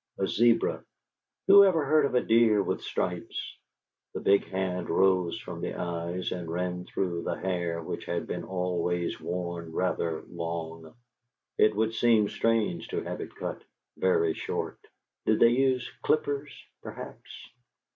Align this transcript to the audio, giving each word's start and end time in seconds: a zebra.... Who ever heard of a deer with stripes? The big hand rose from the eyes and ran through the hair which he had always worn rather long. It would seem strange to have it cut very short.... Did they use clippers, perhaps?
a 0.17 0.25
zebra.... 0.27 0.83
Who 1.45 1.63
ever 1.63 1.85
heard 1.85 2.05
of 2.07 2.15
a 2.15 2.21
deer 2.21 2.63
with 2.63 2.81
stripes? 2.81 3.39
The 4.15 4.19
big 4.19 4.45
hand 4.45 4.89
rose 4.89 5.39
from 5.39 5.61
the 5.61 5.75
eyes 5.75 6.31
and 6.31 6.49
ran 6.49 6.85
through 6.85 7.21
the 7.21 7.35
hair 7.37 7.83
which 7.83 8.05
he 8.05 8.11
had 8.11 8.27
always 8.43 9.21
worn 9.21 9.71
rather 9.71 10.23
long. 10.23 10.95
It 11.59 11.75
would 11.75 11.93
seem 11.93 12.29
strange 12.29 12.87
to 12.87 13.03
have 13.03 13.21
it 13.21 13.35
cut 13.35 13.61
very 13.95 14.33
short.... 14.33 14.79
Did 15.27 15.39
they 15.39 15.49
use 15.51 15.87
clippers, 16.01 16.51
perhaps? 16.81 17.29